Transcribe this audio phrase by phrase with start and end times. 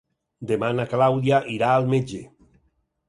[0.51, 2.23] Demà na Clàudia irà al metge.